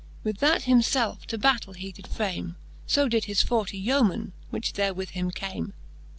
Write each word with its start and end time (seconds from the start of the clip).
With 0.23 0.39
that 0.39 0.63
him 0.63 0.81
felfe 0.81 1.27
to 1.27 1.37
battell 1.37 1.73
he 1.75 1.91
did 1.91 2.07
frame; 2.07 2.55
So 2.87 3.07
did 3.07 3.25
his 3.25 3.43
forty 3.43 3.77
yeomen, 3.77 4.33
which 4.49 4.73
there 4.73 4.95
with 4.95 5.11
him 5.11 5.29
came^ 5.29 5.65
XXVI. 5.65 5.73